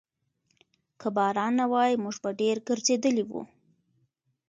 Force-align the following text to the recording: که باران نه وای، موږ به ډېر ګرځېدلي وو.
که 0.99 1.07
باران 1.15 1.53
نه 1.59 1.65
وای، 1.71 1.91
موږ 2.03 2.15
به 2.23 2.29
ډېر 2.41 2.57
ګرځېدلي 2.67 3.23
وو. 3.29 3.41